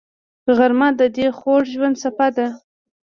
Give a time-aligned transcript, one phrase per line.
[0.57, 2.47] غرمه د دلي خوږ ژوند څپه ده